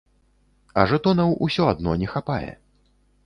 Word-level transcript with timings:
А 0.83 0.85
жэтонаў 0.91 1.35
усё 1.47 1.63
адно 1.73 1.91
не 2.05 2.11
хапае. 2.13 2.51